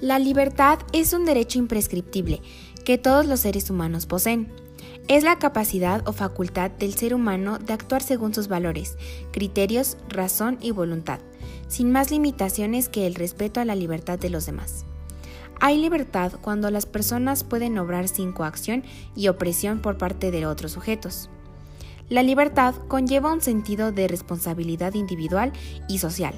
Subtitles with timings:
[0.00, 2.42] La libertad es un derecho imprescriptible
[2.84, 4.52] que todos los seres humanos poseen.
[5.08, 8.98] Es la capacidad o facultad del ser humano de actuar según sus valores,
[9.32, 11.20] criterios, razón y voluntad,
[11.68, 14.84] sin más limitaciones que el respeto a la libertad de los demás.
[15.60, 18.84] Hay libertad cuando las personas pueden obrar sin coacción
[19.14, 21.30] y opresión por parte de otros sujetos.
[22.10, 25.54] La libertad conlleva un sentido de responsabilidad individual
[25.88, 26.34] y social.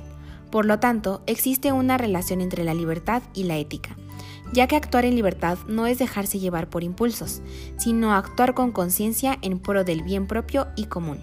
[0.50, 3.96] Por lo tanto, existe una relación entre la libertad y la ética,
[4.52, 7.42] ya que actuar en libertad no es dejarse llevar por impulsos,
[7.76, 11.20] sino actuar con conciencia en pro del bien propio y común.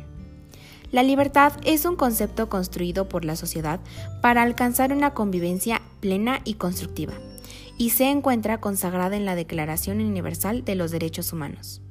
[0.92, 3.80] La libertad es un concepto construido por la sociedad
[4.22, 7.14] para alcanzar una convivencia plena y constructiva
[7.78, 11.82] y se encuentra consagrada en la Declaración Universal de los Derechos Humanos.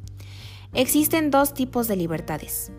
[0.73, 2.73] Existen dos tipos de libertades.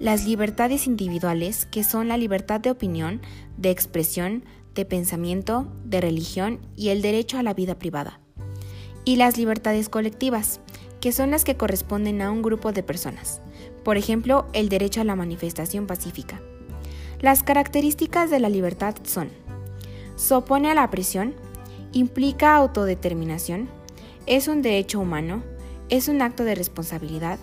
[0.00, 3.20] Las libertades individuales, que son la libertad de opinión,
[3.56, 4.44] de expresión,
[4.76, 8.20] de pensamiento, de religión y el derecho a la vida privada.
[9.04, 10.60] Y las libertades colectivas,
[11.00, 13.40] que son las que corresponden a un grupo de personas.
[13.82, 16.40] Por ejemplo, el derecho a la manifestación pacífica.
[17.20, 19.30] Las características de la libertad son,
[20.14, 21.34] se opone a la prisión,
[21.92, 23.68] implica autodeterminación,
[24.26, 25.42] es un derecho humano,
[25.88, 27.40] es un acto de responsabilidad,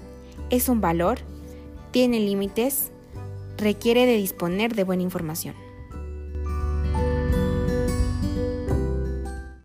[0.49, 1.19] es un valor,
[1.95, 2.91] tiene límites,
[3.55, 5.55] requiere de disponer de buena información.